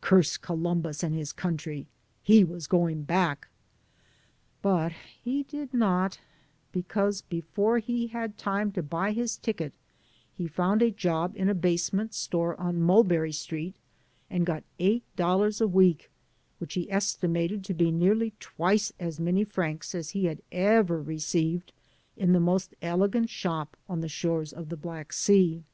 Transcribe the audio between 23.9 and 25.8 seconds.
the shores of the Black Sea.